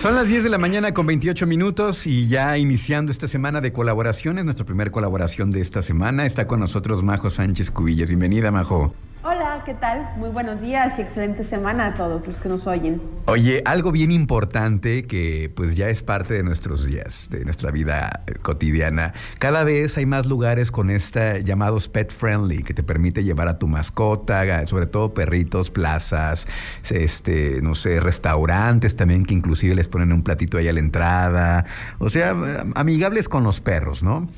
Son 0.00 0.14
las 0.14 0.28
10 0.28 0.44
de 0.44 0.48
la 0.48 0.56
mañana 0.56 0.94
con 0.94 1.06
28 1.06 1.46
minutos 1.46 2.06
y 2.06 2.26
ya 2.26 2.56
iniciando 2.56 3.12
esta 3.12 3.28
semana 3.28 3.60
de 3.60 3.70
colaboraciones, 3.70 4.46
nuestra 4.46 4.64
primera 4.64 4.90
colaboración 4.90 5.50
de 5.50 5.60
esta 5.60 5.82
semana. 5.82 6.24
Está 6.24 6.46
con 6.46 6.58
nosotros 6.58 7.02
Majo 7.02 7.28
Sánchez 7.28 7.70
Cubillas. 7.70 8.08
Bienvenida, 8.08 8.50
Majo. 8.50 8.94
Hola, 9.22 9.39
¿qué 9.64 9.74
tal? 9.74 10.08
Muy 10.16 10.30
buenos 10.30 10.60
días 10.60 10.98
y 10.98 11.02
excelente 11.02 11.44
semana 11.44 11.88
a 11.88 11.94
todos 11.94 12.26
los 12.26 12.38
que 12.38 12.48
nos 12.48 12.66
oyen. 12.66 13.00
Oye, 13.26 13.62
algo 13.66 13.92
bien 13.92 14.10
importante 14.10 15.02
que 15.02 15.52
pues 15.54 15.74
ya 15.74 15.88
es 15.88 16.02
parte 16.02 16.34
de 16.34 16.42
nuestros 16.42 16.86
días, 16.86 17.28
de 17.30 17.44
nuestra 17.44 17.70
vida 17.70 18.22
eh, 18.26 18.34
cotidiana. 18.40 19.12
Cada 19.38 19.64
vez 19.64 19.98
hay 19.98 20.06
más 20.06 20.26
lugares 20.26 20.70
con 20.70 20.88
esta 20.88 21.38
llamados 21.38 21.88
pet 21.88 22.12
friendly 22.12 22.62
que 22.62 22.74
te 22.74 22.82
permite 22.82 23.22
llevar 23.22 23.48
a 23.48 23.58
tu 23.58 23.68
mascota, 23.68 24.66
sobre 24.66 24.86
todo 24.86 25.12
perritos, 25.12 25.70
plazas, 25.70 26.46
este, 26.88 27.60
no 27.60 27.74
sé, 27.74 28.00
restaurantes 28.00 28.96
también 28.96 29.24
que 29.26 29.34
inclusive 29.34 29.74
les 29.74 29.88
ponen 29.88 30.12
un 30.12 30.22
platito 30.22 30.58
ahí 30.58 30.68
a 30.68 30.72
la 30.72 30.80
entrada. 30.80 31.66
O 31.98 32.08
sea, 32.08 32.34
amigables 32.74 33.28
con 33.28 33.44
los 33.44 33.60
perros, 33.60 34.02
¿no? 34.02 34.28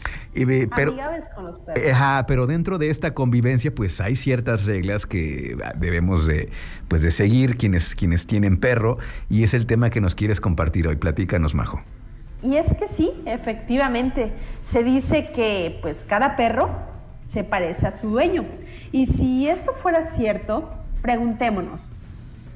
pero, 0.75 0.93
amigables 0.93 1.29
con 1.35 1.45
los 1.45 1.59
perros. 1.59 1.93
Ajá, 1.93 2.27
pero 2.27 2.47
dentro 2.47 2.79
de 2.79 2.91
esta 2.91 3.15
convivencia 3.15 3.73
pues 3.75 4.01
hay 4.01 4.17
ciertas 4.17 4.65
reglas 4.65 5.07
que 5.13 5.59
debemos 5.77 6.27
de, 6.27 6.49
pues 6.89 7.03
de 7.03 7.11
seguir 7.11 7.59
quienes, 7.59 7.95
quienes 7.95 8.27
tienen 8.27 8.57
perro 8.57 8.97
y 9.29 9.43
es 9.45 9.53
el 9.53 9.67
tema 9.67 9.91
que 9.91 10.01
nos 10.01 10.15
quieres 10.15 10.41
compartir 10.41 10.89
hoy. 10.89 10.97
Platícanos, 10.97 11.55
Majo. 11.55 11.83
Y 12.43 12.57
es 12.57 12.67
que 12.75 12.89
sí, 12.89 13.13
efectivamente, 13.27 14.33
se 14.69 14.83
dice 14.83 15.27
que 15.27 15.79
pues 15.83 16.05
cada 16.09 16.35
perro 16.35 16.71
se 17.29 17.45
parece 17.45 17.87
a 17.87 17.93
su 17.93 18.09
dueño. 18.09 18.45
Y 18.91 19.07
si 19.07 19.49
esto 19.49 19.73
fuera 19.73 20.11
cierto, 20.11 20.71
preguntémonos, 21.03 21.91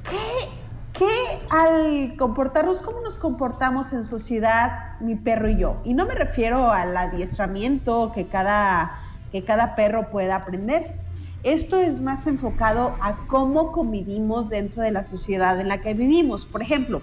¿qué, 0.09 0.99
qué 0.99 1.09
al 1.51 2.17
comportarnos, 2.17 2.81
cómo 2.81 3.01
nos 3.03 3.19
comportamos 3.19 3.93
en 3.93 4.05
sociedad 4.05 4.99
mi 5.01 5.15
perro 5.15 5.51
y 5.51 5.59
yo? 5.59 5.77
Y 5.85 5.93
no 5.93 6.07
me 6.07 6.15
refiero 6.15 6.73
al 6.73 6.97
adiestramiento 6.97 8.13
que 8.15 8.27
cada, 8.27 8.99
que 9.31 9.45
cada 9.45 9.77
perro 9.77 10.09
pueda 10.11 10.37
aprender, 10.37 11.06
esto 11.47 11.81
es 11.81 12.01
más 12.01 12.27
enfocado 12.27 12.97
a 13.01 13.15
cómo 13.29 13.71
convivimos 13.71 14.49
dentro 14.49 14.83
de 14.83 14.91
la 14.91 15.05
sociedad 15.05 15.61
en 15.61 15.69
la 15.69 15.81
que 15.81 15.95
vivimos. 15.95 16.45
Por 16.45 16.61
ejemplo, 16.61 17.01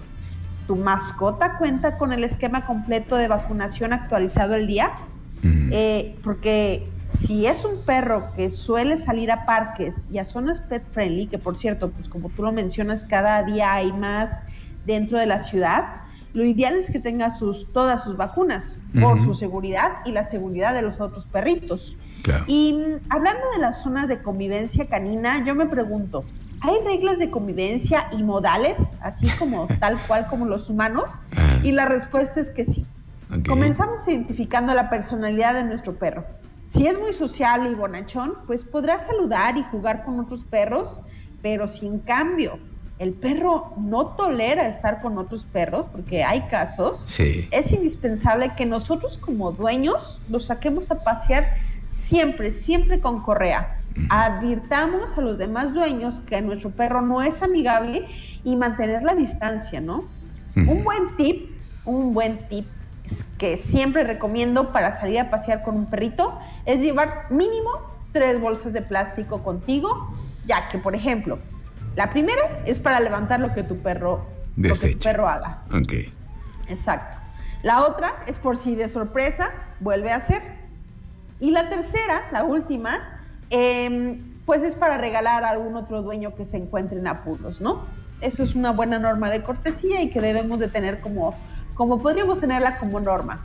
¿tu 0.66 0.76
mascota 0.76 1.56
cuenta 1.56 1.96
con 1.96 2.12
el 2.12 2.24
esquema 2.24 2.66
completo 2.66 3.16
de 3.16 3.26
vacunación 3.26 3.94
actualizado 3.94 4.54
el 4.54 4.66
día? 4.66 4.92
Eh, 5.70 6.16
porque 6.22 6.86
si 7.06 7.46
es 7.46 7.64
un 7.64 7.82
perro 7.86 8.24
que 8.36 8.50
suele 8.50 8.98
salir 8.98 9.32
a 9.32 9.46
parques 9.46 10.06
y 10.10 10.18
a 10.18 10.26
zonas 10.26 10.60
pet 10.60 10.82
friendly, 10.92 11.26
que 11.26 11.38
por 11.38 11.56
cierto, 11.56 11.90
pues 11.90 12.08
como 12.08 12.28
tú 12.28 12.42
lo 12.42 12.52
mencionas, 12.52 13.04
cada 13.04 13.42
día 13.44 13.72
hay 13.72 13.92
más 13.92 14.40
dentro 14.84 15.18
de 15.18 15.24
la 15.24 15.42
ciudad, 15.42 15.86
lo 16.34 16.44
ideal 16.44 16.74
es 16.74 16.90
que 16.90 16.98
tenga 16.98 17.30
sus, 17.30 17.72
todas 17.72 18.04
sus 18.04 18.18
vacunas 18.18 18.76
por 19.00 19.22
su 19.22 19.32
seguridad 19.32 19.92
y 20.04 20.12
la 20.12 20.24
seguridad 20.24 20.74
de 20.74 20.82
los 20.82 21.00
otros 21.00 21.24
perritos. 21.26 21.96
Y 22.46 22.74
mm, 22.74 23.10
hablando 23.10 23.42
de 23.54 23.58
las 23.60 23.82
zonas 23.82 24.08
de 24.08 24.22
convivencia 24.22 24.86
canina, 24.86 25.44
yo 25.44 25.54
me 25.54 25.66
pregunto, 25.66 26.24
¿hay 26.60 26.74
reglas 26.84 27.18
de 27.18 27.30
convivencia 27.30 28.08
y 28.12 28.22
modales, 28.22 28.78
así 29.00 29.28
como 29.38 29.66
tal 29.80 29.98
cual 30.06 30.26
como 30.28 30.46
los 30.46 30.68
humanos? 30.68 31.10
Ah. 31.36 31.58
Y 31.62 31.72
la 31.72 31.86
respuesta 31.86 32.40
es 32.40 32.50
que 32.50 32.64
sí. 32.64 32.86
Comenzamos 33.48 34.06
identificando 34.06 34.74
la 34.74 34.88
personalidad 34.90 35.54
de 35.54 35.64
nuestro 35.64 35.94
perro. 35.94 36.24
Si 36.68 36.86
es 36.86 36.98
muy 36.98 37.12
sociable 37.12 37.70
y 37.70 37.74
bonachón, 37.74 38.34
pues 38.46 38.64
podrá 38.64 38.98
saludar 38.98 39.56
y 39.56 39.64
jugar 39.64 40.04
con 40.04 40.20
otros 40.20 40.44
perros, 40.44 41.00
pero 41.42 41.66
sin 41.66 41.98
cambio 41.98 42.58
el 42.98 43.12
perro 43.12 43.72
no 43.76 44.08
tolera 44.08 44.68
estar 44.68 45.00
con 45.00 45.18
otros 45.18 45.44
perros, 45.44 45.86
porque 45.90 46.22
hay 46.22 46.42
casos, 46.42 47.02
sí. 47.06 47.48
es 47.50 47.72
indispensable 47.72 48.52
que 48.56 48.66
nosotros 48.66 49.18
como 49.18 49.52
dueños 49.52 50.20
los 50.28 50.46
saquemos 50.46 50.90
a 50.90 51.02
pasear 51.02 51.56
siempre, 51.94 52.52
siempre 52.52 53.00
con 53.00 53.22
correa. 53.22 53.78
Advirtamos 54.10 55.16
a 55.16 55.20
los 55.20 55.38
demás 55.38 55.72
dueños 55.72 56.20
que 56.26 56.40
nuestro 56.42 56.70
perro 56.70 57.00
no 57.00 57.22
es 57.22 57.42
amigable 57.42 58.06
y 58.42 58.56
mantener 58.56 59.02
la 59.02 59.14
distancia, 59.14 59.80
¿no? 59.80 60.04
Un 60.56 60.84
buen 60.84 61.16
tip, 61.16 61.50
un 61.84 62.12
buen 62.12 62.38
tip 62.48 62.66
que 63.38 63.56
siempre 63.56 64.04
recomiendo 64.04 64.72
para 64.72 64.96
salir 64.96 65.20
a 65.20 65.30
pasear 65.30 65.62
con 65.62 65.76
un 65.76 65.86
perrito 65.86 66.38
es 66.64 66.80
llevar 66.80 67.26
mínimo 67.30 67.70
tres 68.12 68.40
bolsas 68.40 68.72
de 68.72 68.82
plástico 68.82 69.42
contigo, 69.42 70.14
ya 70.46 70.68
que, 70.68 70.78
por 70.78 70.94
ejemplo, 70.94 71.38
la 71.96 72.10
primera 72.10 72.42
es 72.64 72.78
para 72.78 73.00
levantar 73.00 73.40
lo 73.40 73.52
que 73.52 73.62
tu 73.62 73.78
perro, 73.78 74.26
lo 74.56 74.74
que 74.74 74.94
tu 74.94 74.98
perro 74.98 75.28
haga. 75.28 75.62
Ok. 75.72 75.92
Exacto. 76.68 77.16
La 77.62 77.82
otra 77.82 78.24
es 78.26 78.38
por 78.38 78.56
si 78.56 78.74
de 78.74 78.88
sorpresa 78.88 79.50
vuelve 79.80 80.12
a 80.12 80.16
hacer. 80.16 80.63
Y 81.40 81.50
la 81.50 81.68
tercera, 81.68 82.22
la 82.32 82.44
última, 82.44 82.98
em, 83.50 84.20
pues 84.46 84.62
es 84.62 84.74
para 84.74 84.98
regalar 84.98 85.44
a 85.44 85.50
algún 85.50 85.76
otro 85.76 86.02
dueño 86.02 86.34
que 86.34 86.44
se 86.44 86.56
encuentre 86.56 86.98
en 86.98 87.06
apuros, 87.06 87.60
¿no? 87.60 87.82
Eso 88.20 88.42
es 88.42 88.54
una 88.54 88.70
buena 88.70 88.98
norma 88.98 89.30
de 89.30 89.42
cortesía 89.42 90.02
y 90.02 90.10
que 90.10 90.20
debemos 90.20 90.58
de 90.58 90.68
tener 90.68 91.00
como, 91.00 91.34
como 91.74 92.00
podríamos 92.00 92.40
tenerla 92.40 92.78
como 92.78 93.00
norma. 93.00 93.42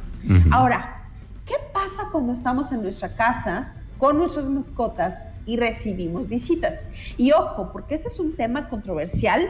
Ahora, 0.52 1.02
¿qué 1.46 1.56
pasa 1.74 2.10
cuando 2.12 2.34
estamos 2.34 2.72
en 2.72 2.84
nuestra 2.84 3.10
casa 3.10 3.74
con 3.98 4.18
nuestras 4.18 4.46
mascotas 4.46 5.28
y 5.46 5.58
recibimos 5.58 6.28
visitas? 6.28 6.86
Y 7.18 7.32
ojo, 7.32 7.72
porque 7.72 7.96
este 7.96 8.08
es 8.08 8.20
un 8.20 8.36
tema 8.36 8.70
controversial 8.70 9.50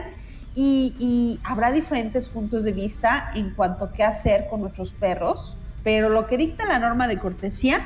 y, 0.54 0.94
y 0.98 1.40
habrá 1.44 1.70
diferentes 1.70 2.28
puntos 2.28 2.64
de 2.64 2.72
vista 2.72 3.30
en 3.34 3.50
cuanto 3.50 3.84
a 3.84 3.92
qué 3.92 4.02
hacer 4.02 4.48
con 4.48 4.62
nuestros 4.62 4.92
perros, 4.92 5.56
pero 5.84 6.08
lo 6.08 6.26
que 6.26 6.36
dicta 6.36 6.66
la 6.66 6.78
norma 6.78 7.06
de 7.06 7.18
cortesía 7.18 7.80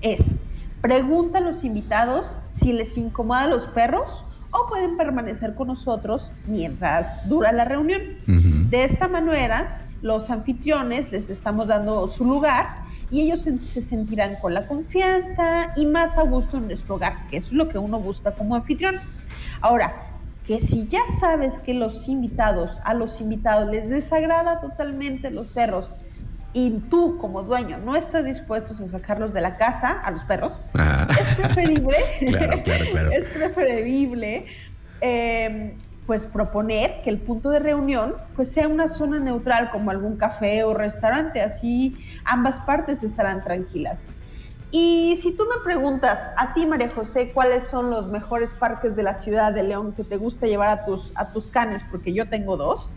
es, 0.00 0.38
pregunta 0.80 1.38
a 1.38 1.40
los 1.40 1.64
invitados 1.64 2.38
si 2.48 2.72
les 2.72 2.96
incomoda 2.96 3.42
a 3.42 3.48
los 3.48 3.66
perros 3.66 4.24
o 4.50 4.68
pueden 4.68 4.96
permanecer 4.96 5.54
con 5.54 5.68
nosotros 5.68 6.32
mientras 6.46 7.28
dura 7.28 7.52
la 7.52 7.64
reunión. 7.64 8.02
De 8.26 8.84
esta 8.84 9.08
manera, 9.08 9.82
los 10.02 10.30
anfitriones 10.30 11.12
les 11.12 11.30
estamos 11.30 11.68
dando 11.68 12.08
su 12.08 12.24
lugar 12.24 12.84
y 13.10 13.20
ellos 13.22 13.42
se 13.42 13.80
sentirán 13.80 14.36
con 14.36 14.54
la 14.54 14.66
confianza 14.66 15.72
y 15.76 15.86
más 15.86 16.16
a 16.16 16.22
gusto 16.22 16.56
en 16.56 16.66
nuestro 16.66 16.96
hogar, 16.96 17.28
que 17.28 17.36
es 17.36 17.52
lo 17.52 17.68
que 17.68 17.78
uno 17.78 18.00
busca 18.00 18.32
como 18.32 18.54
anfitrión. 18.54 18.96
Ahora, 19.60 19.94
que 20.46 20.58
si 20.58 20.86
ya 20.88 21.02
sabes 21.18 21.58
que 21.58 21.74
los 21.74 22.08
invitados, 22.08 22.78
a 22.84 22.94
los 22.94 23.20
invitados 23.20 23.68
les 23.70 23.88
desagrada 23.88 24.60
totalmente 24.60 25.30
los 25.30 25.46
perros 25.48 25.94
y 26.52 26.70
tú 26.90 27.18
como 27.18 27.42
dueño 27.42 27.78
no 27.78 27.96
estás 27.96 28.24
dispuesto 28.24 28.72
a 28.72 28.88
sacarlos 28.88 29.32
de 29.32 29.40
la 29.40 29.56
casa 29.56 29.90
a 29.90 30.10
los 30.10 30.22
perros, 30.24 30.52
ah. 30.74 31.06
es 31.10 31.34
preferible, 31.36 31.96
es 33.12 33.28
preferible 33.28 34.46
em, 35.00 35.72
pues 36.06 36.26
proponer 36.26 37.02
que 37.04 37.10
el 37.10 37.18
punto 37.18 37.50
de 37.50 37.60
reunión 37.60 38.14
pues 38.34 38.50
sea 38.50 38.66
una 38.66 38.88
zona 38.88 39.20
neutral 39.20 39.70
como 39.70 39.90
algún 39.90 40.16
café 40.16 40.64
o 40.64 40.74
restaurante, 40.74 41.40
así 41.40 41.96
ambas 42.24 42.58
partes 42.60 43.02
estarán 43.04 43.44
tranquilas. 43.44 44.08
Y 44.72 45.18
si 45.20 45.32
tú 45.36 45.44
me 45.46 45.62
preguntas 45.64 46.30
a 46.36 46.54
ti, 46.54 46.64
María 46.64 46.90
José, 46.90 47.32
cuáles 47.34 47.64
son 47.64 47.90
los 47.90 48.06
mejores 48.06 48.50
parques 48.50 48.94
de 48.94 49.02
la 49.02 49.14
ciudad 49.14 49.52
de 49.52 49.64
León 49.64 49.92
que 49.92 50.04
te 50.04 50.16
gusta 50.16 50.46
llevar 50.46 50.68
a 50.68 50.84
tus, 50.84 51.10
a 51.16 51.32
tus 51.32 51.50
canes, 51.50 51.82
porque 51.90 52.12
yo 52.12 52.28
tengo 52.28 52.56
dos, 52.56 52.92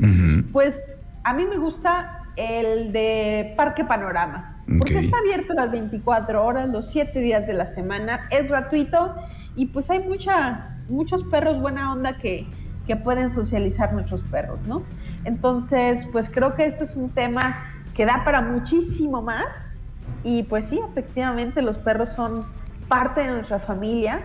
pues 0.51 0.87
a 1.23 1.33
mí 1.33 1.45
me 1.45 1.57
gusta 1.57 2.23
el 2.35 2.91
de 2.91 3.53
Parque 3.55 3.85
Panorama, 3.85 4.61
porque 4.77 4.99
está 4.99 5.17
abierto 5.19 5.53
las 5.53 5.71
24 5.71 6.43
horas, 6.43 6.69
los 6.69 6.89
7 6.91 7.19
días 7.19 7.47
de 7.47 7.53
la 7.53 7.65
semana, 7.65 8.21
es 8.31 8.49
gratuito 8.49 9.15
y 9.55 9.67
pues 9.67 9.89
hay 9.89 9.99
mucha, 9.99 10.77
muchos 10.89 11.23
perros 11.23 11.61
buena 11.61 11.91
onda 11.91 12.13
que, 12.13 12.47
que 12.87 12.95
pueden 12.95 13.31
socializar 13.31 13.93
nuestros 13.93 14.21
perros, 14.23 14.59
¿no? 14.67 14.83
Entonces, 15.25 16.07
pues 16.11 16.29
creo 16.29 16.55
que 16.55 16.65
este 16.65 16.83
es 16.83 16.95
un 16.95 17.09
tema 17.09 17.63
que 17.93 18.05
da 18.05 18.23
para 18.25 18.41
muchísimo 18.41 19.21
más 19.21 19.73
y 20.23 20.43
pues 20.43 20.65
sí, 20.65 20.79
efectivamente 20.89 21.61
los 21.61 21.77
perros 21.77 22.09
son 22.09 22.45
parte 22.87 23.21
de 23.21 23.27
nuestra 23.27 23.59
familia, 23.59 24.21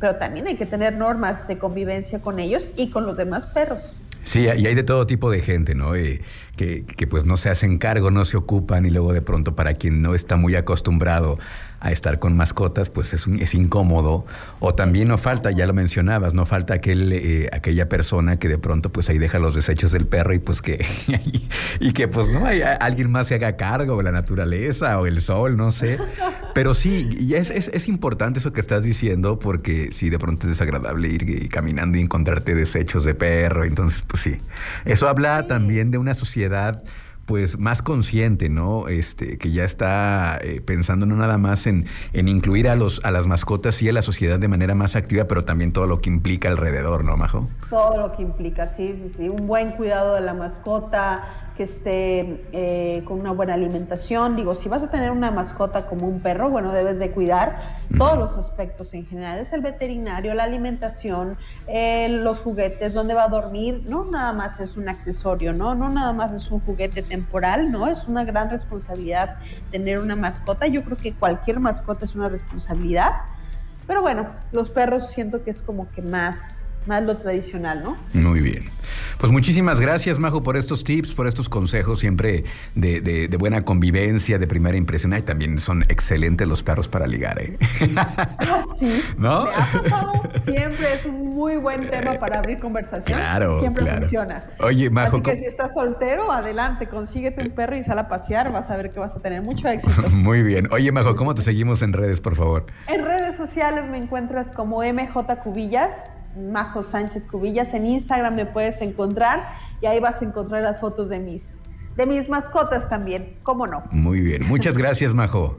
pero 0.00 0.16
también 0.16 0.46
hay 0.46 0.56
que 0.56 0.66
tener 0.66 0.96
normas 0.96 1.46
de 1.46 1.58
convivencia 1.58 2.20
con 2.20 2.40
ellos 2.40 2.72
y 2.76 2.90
con 2.90 3.06
los 3.06 3.16
demás 3.16 3.46
perros. 3.46 3.98
Sí, 4.30 4.42
y 4.42 4.64
hay 4.64 4.74
de 4.76 4.84
todo 4.84 5.08
tipo 5.08 5.28
de 5.28 5.40
gente, 5.40 5.74
¿no? 5.74 5.96
Eh, 5.96 6.20
que, 6.56 6.84
que, 6.84 7.08
pues 7.08 7.24
no 7.24 7.36
se 7.36 7.50
hacen 7.50 7.78
cargo, 7.78 8.12
no 8.12 8.24
se 8.24 8.36
ocupan 8.36 8.86
y 8.86 8.90
luego 8.90 9.12
de 9.12 9.22
pronto 9.22 9.56
para 9.56 9.74
quien 9.74 10.02
no 10.02 10.14
está 10.14 10.36
muy 10.36 10.54
acostumbrado 10.54 11.40
a 11.80 11.90
estar 11.90 12.18
con 12.18 12.36
mascotas, 12.36 12.90
pues 12.90 13.14
es, 13.14 13.26
es 13.26 13.54
incómodo. 13.54 14.26
O 14.60 14.74
también 14.74 15.08
no 15.08 15.18
falta, 15.18 15.50
ya 15.50 15.66
lo 15.66 15.72
mencionabas, 15.72 16.34
no 16.34 16.44
falta 16.44 16.74
aquel, 16.74 17.12
eh, 17.12 17.48
aquella 17.52 17.88
persona 17.88 18.38
que 18.38 18.48
de 18.48 18.58
pronto 18.58 18.92
pues 18.92 19.08
ahí 19.08 19.18
deja 19.18 19.38
los 19.38 19.54
desechos 19.54 19.92
del 19.92 20.06
perro 20.06 20.34
y 20.34 20.38
pues 20.38 20.60
que, 20.60 20.84
y 21.80 21.92
que 21.92 22.06
pues 22.06 22.32
no, 22.32 22.44
hay, 22.44 22.62
alguien 22.62 23.10
más 23.10 23.28
se 23.28 23.36
haga 23.36 23.56
cargo, 23.56 23.96
o 23.96 24.02
la 24.02 24.12
naturaleza 24.12 24.98
o 25.00 25.06
el 25.06 25.20
sol, 25.20 25.56
no 25.56 25.70
sé. 25.70 25.98
Pero 26.54 26.74
sí, 26.74 27.08
y 27.18 27.34
es, 27.34 27.50
es, 27.50 27.68
es 27.68 27.88
importante 27.88 28.40
eso 28.40 28.52
que 28.52 28.60
estás 28.60 28.84
diciendo 28.84 29.38
porque 29.38 29.88
sí, 29.90 30.10
de 30.10 30.18
pronto 30.18 30.46
es 30.46 30.50
desagradable 30.50 31.08
ir 31.08 31.48
caminando 31.48 31.96
y 31.96 32.02
encontrarte 32.02 32.54
desechos 32.54 33.04
de 33.04 33.14
perro. 33.14 33.64
Entonces, 33.64 34.04
pues 34.06 34.22
sí, 34.22 34.38
eso 34.84 35.08
habla 35.08 35.46
también 35.46 35.90
de 35.90 35.98
una 35.98 36.12
sociedad 36.12 36.82
pues 37.30 37.60
más 37.60 37.80
consciente, 37.80 38.48
¿no? 38.48 38.88
Este, 38.88 39.38
que 39.38 39.52
ya 39.52 39.62
está 39.62 40.36
eh, 40.42 40.60
pensando 40.60 41.06
no 41.06 41.14
nada 41.14 41.38
más 41.38 41.68
en, 41.68 41.86
en, 42.12 42.26
incluir 42.26 42.68
a 42.68 42.74
los 42.74 43.04
a 43.04 43.12
las 43.12 43.28
mascotas 43.28 43.80
y 43.82 43.88
a 43.88 43.92
la 43.92 44.02
sociedad 44.02 44.40
de 44.40 44.48
manera 44.48 44.74
más 44.74 44.96
activa, 44.96 45.26
pero 45.28 45.44
también 45.44 45.70
todo 45.70 45.86
lo 45.86 46.00
que 46.00 46.10
implica 46.10 46.48
alrededor, 46.48 47.04
¿no, 47.04 47.16
Majo? 47.16 47.48
Todo 47.70 47.98
lo 47.98 48.16
que 48.16 48.22
implica, 48.22 48.66
sí, 48.66 48.96
sí, 49.00 49.14
sí. 49.16 49.28
Un 49.28 49.46
buen 49.46 49.70
cuidado 49.70 50.16
de 50.16 50.22
la 50.22 50.34
mascota, 50.34 51.49
que 51.56 51.64
esté 51.64 52.42
eh, 52.52 53.02
con 53.04 53.20
una 53.20 53.32
buena 53.32 53.54
alimentación. 53.54 54.36
Digo, 54.36 54.54
si 54.54 54.68
vas 54.68 54.82
a 54.82 54.90
tener 54.90 55.10
una 55.10 55.30
mascota 55.30 55.86
como 55.86 56.06
un 56.06 56.20
perro, 56.20 56.50
bueno, 56.50 56.72
debes 56.72 56.98
de 56.98 57.10
cuidar 57.10 57.60
todos 57.96 58.18
los 58.18 58.36
aspectos 58.36 58.94
en 58.94 59.06
general. 59.06 59.38
Es 59.38 59.52
el 59.52 59.60
veterinario, 59.60 60.34
la 60.34 60.44
alimentación, 60.44 61.36
eh, 61.66 62.08
los 62.08 62.40
juguetes, 62.40 62.94
dónde 62.94 63.14
va 63.14 63.24
a 63.24 63.28
dormir. 63.28 63.82
No 63.86 64.04
nada 64.04 64.32
más 64.32 64.60
es 64.60 64.76
un 64.76 64.88
accesorio, 64.88 65.52
¿no? 65.52 65.74
No 65.74 65.90
nada 65.90 66.12
más 66.12 66.32
es 66.32 66.50
un 66.50 66.60
juguete 66.60 67.02
temporal, 67.02 67.70
¿no? 67.70 67.88
Es 67.88 68.08
una 68.08 68.24
gran 68.24 68.50
responsabilidad 68.50 69.36
tener 69.70 69.98
una 69.98 70.16
mascota. 70.16 70.66
Yo 70.66 70.82
creo 70.84 70.96
que 70.96 71.12
cualquier 71.12 71.60
mascota 71.60 72.04
es 72.04 72.14
una 72.14 72.28
responsabilidad. 72.28 73.12
Pero 73.86 74.02
bueno, 74.02 74.26
los 74.52 74.70
perros 74.70 75.10
siento 75.10 75.42
que 75.42 75.50
es 75.50 75.62
como 75.62 75.90
que 75.90 76.02
más 76.02 76.64
más 76.86 77.02
lo 77.02 77.16
tradicional, 77.16 77.82
¿no? 77.82 77.96
Muy 78.14 78.40
bien. 78.40 78.64
Pues 79.20 79.30
muchísimas 79.30 79.80
gracias, 79.80 80.18
Majo, 80.18 80.42
por 80.42 80.56
estos 80.56 80.82
tips, 80.82 81.12
por 81.12 81.26
estos 81.26 81.50
consejos 81.50 81.98
siempre 81.98 82.44
de, 82.74 83.02
de, 83.02 83.36
buena 83.36 83.62
convivencia, 83.66 84.38
de 84.38 84.46
primera 84.46 84.78
impresión. 84.78 85.12
Y 85.12 85.20
también 85.20 85.58
son 85.58 85.82
excelentes 85.82 86.48
los 86.48 86.62
perros 86.62 86.88
para 86.88 87.06
ligar, 87.06 87.38
¿eh? 87.38 87.58
Ah, 87.96 88.64
sí. 88.78 89.02
¿No? 89.18 89.46
siempre 90.46 90.94
es 90.94 91.04
un 91.04 91.34
muy 91.34 91.56
buen 91.58 91.90
tema 91.90 92.14
para 92.14 92.38
abrir 92.38 92.60
conversación. 92.60 93.18
Claro, 93.18 93.60
Siempre 93.60 93.84
funciona. 93.84 94.42
Oye, 94.58 94.88
Majo. 94.88 95.16
Así 95.18 95.22
que 95.22 95.38
si 95.38 95.44
estás 95.44 95.74
soltero, 95.74 96.32
adelante, 96.32 96.86
consíguete 96.86 97.42
un 97.42 97.50
perro 97.50 97.76
y 97.76 97.84
sal 97.84 97.98
a 97.98 98.08
pasear. 98.08 98.50
Vas 98.50 98.70
a 98.70 98.76
ver 98.78 98.88
que 98.88 99.00
vas 99.00 99.14
a 99.14 99.20
tener 99.20 99.42
mucho 99.42 99.68
éxito. 99.68 100.08
muy 100.10 100.42
bien. 100.42 100.66
Oye, 100.70 100.92
Majo, 100.92 101.14
¿cómo 101.14 101.34
te 101.34 101.42
seguimos 101.42 101.82
en 101.82 101.92
redes, 101.92 102.20
por 102.20 102.36
favor? 102.36 102.64
En 102.86 103.04
redes 103.04 103.36
sociales 103.36 103.86
me 103.90 103.98
encuentras 103.98 104.50
como 104.50 104.82
MJ 104.82 105.42
Cubillas 105.42 105.92
Majo 106.36 106.82
Sánchez 106.82 107.26
Cubillas. 107.26 107.74
En 107.74 107.84
Instagram 107.86 108.34
me 108.34 108.46
puedes 108.46 108.80
encontrar 108.80 109.52
y 109.80 109.86
ahí 109.86 110.00
vas 110.00 110.22
a 110.22 110.24
encontrar 110.24 110.62
las 110.62 110.80
fotos 110.80 111.08
de 111.08 111.18
mis, 111.18 111.58
de 111.96 112.06
mis 112.06 112.28
mascotas 112.28 112.88
también, 112.88 113.36
¿cómo 113.42 113.66
no? 113.66 113.84
Muy 113.90 114.20
bien, 114.20 114.46
muchas 114.46 114.76
gracias 114.76 115.14
Majo. 115.14 115.58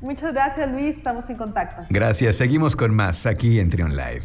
Muchas 0.00 0.34
gracias 0.34 0.70
Luis, 0.70 0.96
estamos 0.96 1.28
en 1.30 1.36
contacto. 1.36 1.86
Gracias, 1.88 2.36
seguimos 2.36 2.76
con 2.76 2.94
más 2.94 3.26
aquí 3.26 3.58
en 3.58 3.70
Trion 3.70 3.96
Live. 3.96 4.20